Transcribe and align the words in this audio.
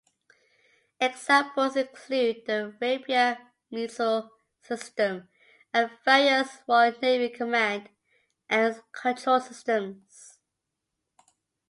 Examples 0.99 1.75
include 1.75 2.47
the 2.47 2.75
Rapier 2.81 3.37
missile 3.69 4.31
system, 4.59 5.29
and 5.71 5.91
various 6.03 6.63
Royal 6.67 6.95
Navy 7.03 7.29
Command 7.31 7.87
and 8.49 8.81
Control 8.91 9.39
Systems. 9.39 10.39